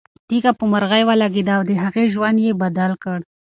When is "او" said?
1.57-1.63